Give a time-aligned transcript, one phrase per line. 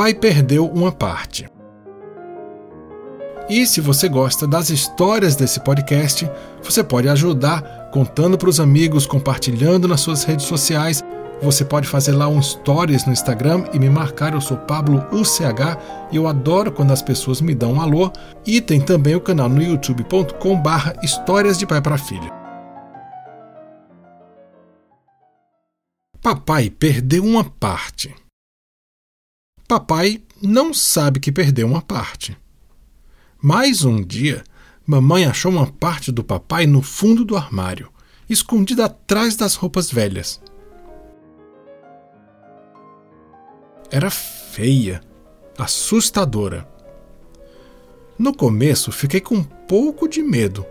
[0.00, 1.46] Papai perdeu uma parte.
[3.50, 6.26] E se você gosta das histórias desse podcast,
[6.62, 11.04] você pode ajudar contando para os amigos, compartilhando nas suas redes sociais.
[11.42, 14.32] Você pode fazer lá um stories no Instagram e me marcar.
[14.32, 15.76] Eu sou Pablo UCH
[16.10, 18.10] e eu adoro quando as pessoas me dão um alô.
[18.46, 22.32] E tem também o canal no youtube.com/barra Histórias de Pai para Filho.
[26.22, 28.14] Papai perdeu uma parte.
[29.70, 32.36] Papai não sabe que perdeu uma parte.
[33.40, 34.42] Mais um dia,
[34.84, 37.88] mamãe achou uma parte do papai no fundo do armário,
[38.28, 40.42] escondida atrás das roupas velhas.
[43.92, 45.02] Era feia,
[45.56, 46.68] assustadora.
[48.18, 50.66] No começo, fiquei com um pouco de medo.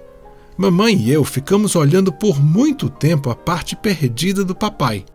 [0.57, 5.05] Mamãe e eu ficamos olhando por muito tempo a parte perdida do papai.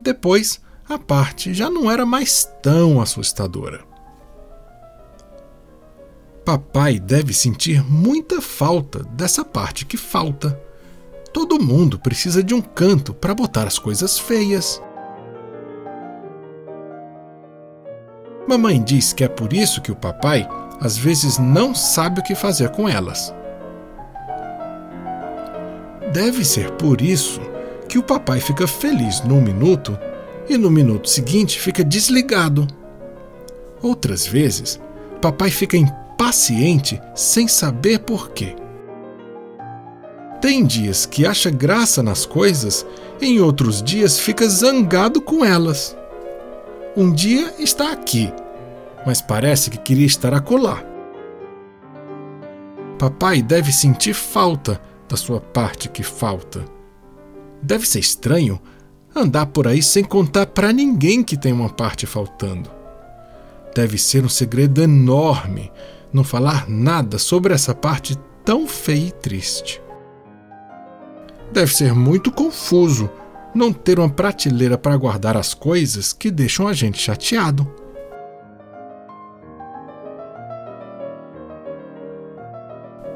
[0.00, 3.80] Depois, a parte já não era mais tão assustadora.
[6.44, 10.60] Papai deve sentir muita falta dessa parte que falta.
[11.32, 14.80] Todo mundo precisa de um canto para botar as coisas feias.
[18.48, 20.48] Mamãe diz que é por isso que o papai
[20.80, 23.34] às vezes não sabe o que fazer com elas.
[26.12, 27.40] Deve ser por isso
[27.88, 29.98] que o papai fica feliz num minuto
[30.48, 32.66] e no minuto seguinte fica desligado.
[33.82, 34.80] Outras vezes,
[35.20, 38.56] papai fica em paciente sem saber por quê.
[40.40, 42.86] Tem dias que acha graça nas coisas,
[43.20, 45.96] em outros dias fica zangado com elas.
[46.96, 48.32] Um dia está aqui,
[49.06, 50.84] mas parece que queria estar acolá.
[52.98, 56.64] Papai deve sentir falta da sua parte que falta.
[57.62, 58.60] Deve ser estranho
[59.18, 62.70] andar por aí sem contar para ninguém que tem uma parte faltando.
[63.74, 65.70] Deve ser um segredo enorme
[66.12, 69.82] não falar nada sobre essa parte tão feia e triste.
[71.52, 73.10] Deve ser muito confuso
[73.54, 77.66] não ter uma prateleira para guardar as coisas que deixam a gente chateado.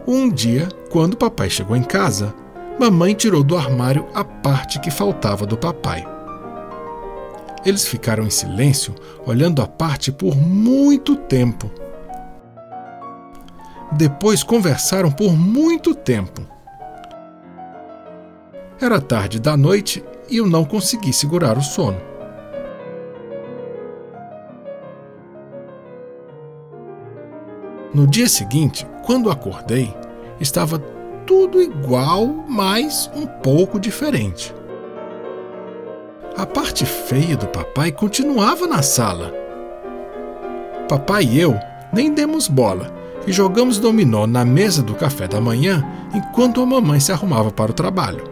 [0.06, 2.34] Um dia, quando papai chegou em casa,
[2.80, 6.04] mamãe tirou do armário a parte que faltava do papai.
[7.64, 11.70] Eles ficaram em silêncio, olhando a parte por muito tempo
[13.92, 16.42] depois conversaram por muito tempo.
[18.80, 22.00] Era tarde da noite e eu não consegui segurar o sono.
[27.92, 29.92] No dia seguinte, quando acordei,
[30.40, 30.78] estava
[31.30, 34.52] tudo igual, mas um pouco diferente.
[36.36, 39.32] A parte feia do papai continuava na sala.
[40.88, 41.56] Papai e eu
[41.92, 42.92] nem demos bola
[43.28, 47.70] e jogamos dominó na mesa do café da manhã enquanto a mamãe se arrumava para
[47.70, 48.24] o trabalho.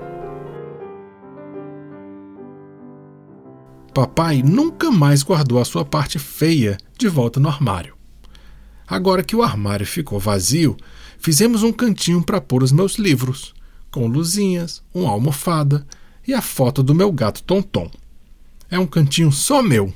[3.94, 7.96] Papai nunca mais guardou a sua parte feia de volta no armário.
[8.88, 10.76] Agora que o armário ficou vazio,
[11.18, 13.54] fizemos um cantinho para pôr os meus livros,
[13.90, 15.86] com luzinhas, uma almofada
[16.26, 17.90] e a foto do meu gato Tonton.
[18.70, 19.92] É um cantinho só meu.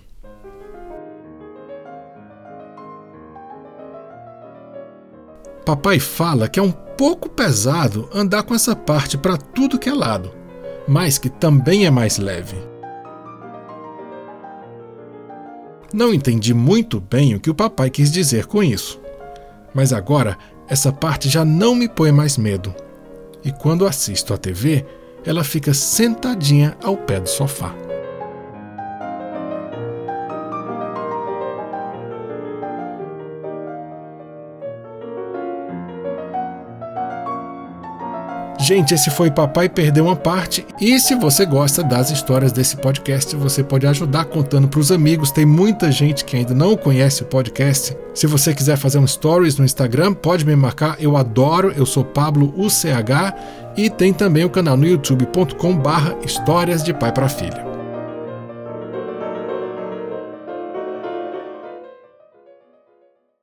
[5.65, 9.94] Papai fala que é um pouco pesado andar com essa parte para tudo que é
[9.94, 10.33] lado,
[10.89, 12.56] mas que também é mais leve.
[15.93, 18.99] Não entendi muito bem o que o papai quis dizer com isso,
[19.75, 20.39] mas agora
[20.72, 22.75] essa parte já não me põe mais medo.
[23.44, 24.87] E quando assisto a TV,
[25.22, 27.75] ela fica sentadinha ao pé do sofá.
[38.62, 40.64] Gente, esse foi Papai Perdeu uma Parte.
[40.80, 45.32] E se você gosta das histórias desse podcast, você pode ajudar contando para os amigos.
[45.32, 47.97] Tem muita gente que ainda não conhece o podcast.
[48.14, 50.97] Se você quiser fazer um stories no Instagram, pode me marcar.
[51.00, 53.34] Eu adoro, eu sou Pablo UCH.
[53.76, 57.72] E tem também o canal no youtube.com/barra Histórias de Pai para Filha.